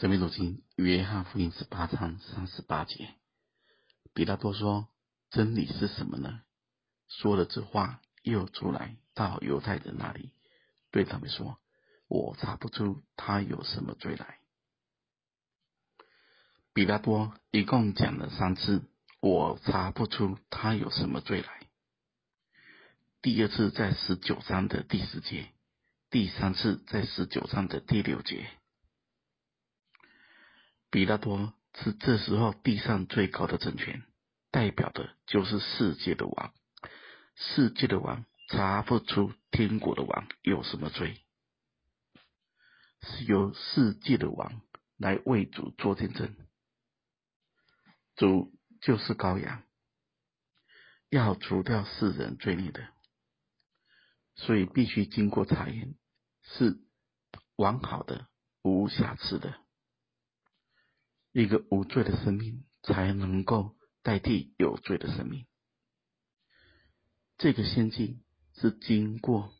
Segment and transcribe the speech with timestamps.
[0.00, 3.10] 生命读经，约翰福音十八章三十八节，
[4.14, 4.88] 比拉多说
[5.30, 6.40] ：“真理是什么呢？”
[7.08, 10.32] 说了这话，又出来到犹太人那里，
[10.90, 11.58] 对他们说
[12.08, 14.38] ：“我查不出他有什么罪来。”
[16.72, 18.82] 比拉多一共讲了三次
[19.20, 21.66] ：“我查不出他有什么罪来。”
[23.20, 25.50] 第二次在十九章的第十节，
[26.10, 28.48] 第三次在十九章的第六节。
[30.92, 34.04] 比拉多是这时候地上最高的政权，
[34.50, 36.52] 代表的就是世界的王。
[37.34, 41.18] 世界的王查不出天国的王有什么罪，
[43.00, 44.60] 是由世界的王
[44.98, 46.36] 来为主做见证。
[48.14, 49.62] 主就是羔羊，
[51.08, 52.86] 要除掉世人罪孽的，
[54.34, 55.94] 所以必须经过查验，
[56.42, 56.76] 是
[57.56, 58.28] 完好的、
[58.60, 59.58] 无瑕疵的。
[61.32, 65.46] 一个无罪的生命才能够代替有罪的生命。
[67.38, 68.22] 这个献祭
[68.54, 69.52] 是经过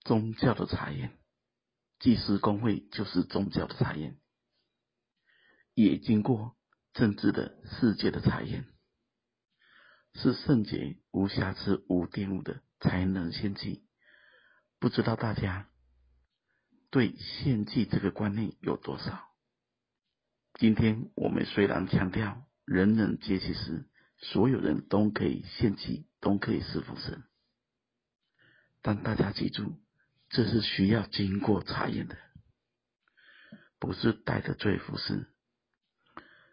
[0.00, 1.18] 宗教的查验，
[1.98, 4.20] 祭司公会就是宗教的查验，
[5.72, 6.56] 也经过
[6.92, 8.66] 政治的世界的查验，
[10.12, 13.86] 是圣洁、无瑕疵、无玷污的才能献祭。
[14.78, 15.70] 不知道大家
[16.90, 19.33] 对献祭这个观念有多少？
[20.54, 23.88] 今天我们虽然强调人人皆其师，
[24.18, 27.24] 所有人都可以献祭，都可以侍奉神，
[28.80, 29.80] 但大家记住，
[30.28, 32.16] 这是需要经过查验的，
[33.80, 35.26] 不是带着罪服侍，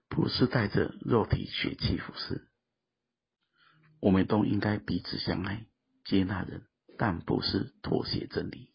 [0.10, 2.48] 不是带着肉体血气服侍。
[4.00, 5.68] 我们都应该彼此相爱，
[6.06, 6.66] 接纳人，
[6.98, 8.74] 但不是妥协真理。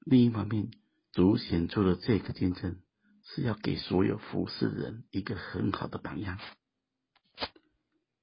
[0.00, 0.72] 另一方面，
[1.12, 2.80] 主显出了这个见证。
[3.28, 6.38] 是要给所有服侍人一个很好的榜样。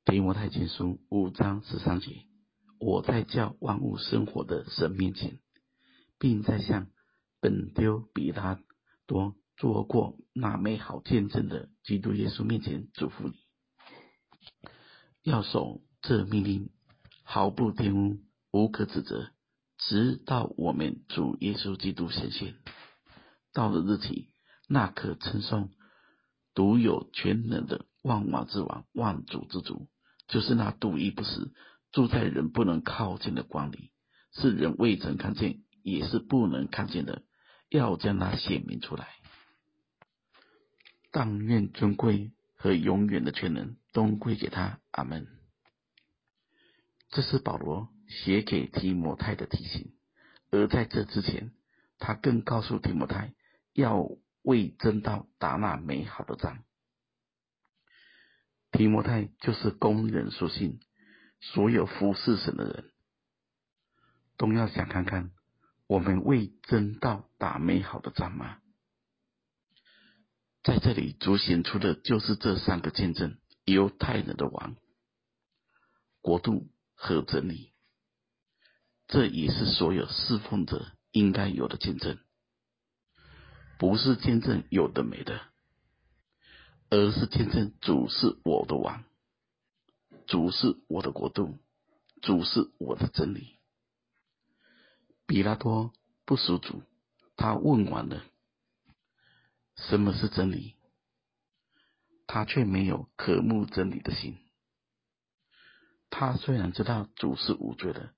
[0.06, 2.26] 提摩太前书五章十三节，
[2.80, 5.40] 我在叫万物生活的神面前，
[6.20, 6.88] 并在向
[7.40, 8.60] 本丢比拉
[9.06, 13.36] 多做过那美好见证的基督耶稣面前嘱咐你，
[15.22, 16.70] 要守这命令，
[17.24, 18.20] 毫不玷污，
[18.52, 19.32] 无可指责，
[19.78, 22.56] 直到我们主耶稣基督显现，
[23.54, 24.33] 到了日期。
[24.68, 25.72] 那可称颂、
[26.54, 29.88] 独有权能的万王之王、万主之主，
[30.28, 31.54] 就是那独一不死、
[31.92, 33.92] 住在人不能靠近的光里，
[34.32, 37.24] 是人未曾看见，也是不能看见的，
[37.70, 39.10] 要将它显明出来。
[41.12, 44.80] 但愿尊贵和永远的全能都归给他。
[44.92, 45.28] 阿门。
[47.10, 49.94] 这是保罗写给提摩太的提醒，
[50.50, 51.52] 而在这之前，
[52.00, 53.34] 他更告诉提摩太
[53.74, 54.08] 要。
[54.44, 56.64] 为真道打那美好的仗。
[58.72, 60.80] 提摩太就是工人属性，
[61.42, 62.92] 所有服侍神的人，
[64.38, 65.32] 都要想看看，
[65.88, 68.60] 我们为真道打美好的仗吗？
[70.64, 74.76] 在这里主显出的就是这三个见证：犹太人的王、
[76.22, 77.74] 国度和真理。
[79.08, 82.18] 这也是所有侍奉者应该有的见证。
[83.78, 85.42] 不是见证有的没的，
[86.90, 89.04] 而是见证主是我的王，
[90.26, 91.58] 主是我的国度，
[92.22, 93.60] 主是我的真理。
[95.26, 95.92] 比拉多
[96.26, 96.84] 不属主，
[97.36, 98.24] 他问完了
[99.76, 100.76] 什么是真理，
[102.28, 104.38] 他却没有渴慕真理的心。
[106.10, 108.14] 他虽然知道主是无罪的，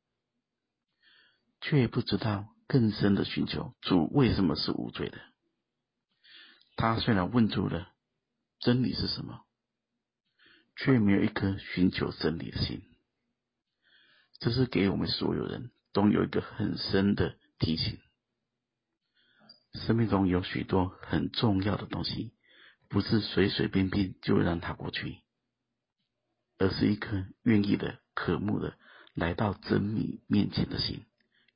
[1.61, 5.17] 却不知道更深的寻求主为什么是无罪的。
[6.75, 7.91] 他虽然问出了
[8.59, 9.45] 真理是什么，
[10.75, 12.81] 却没有一颗寻求真理的心。
[14.39, 17.99] 这是给我们所有人都有一个很深的提醒：
[19.73, 22.33] 生命中有许多很重要的东西，
[22.89, 25.19] 不是随随便便就让它过去，
[26.57, 28.78] 而是一颗愿意的、渴慕的
[29.13, 31.05] 来到真理面前的心。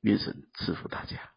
[0.00, 1.30] 愿神赐福大家。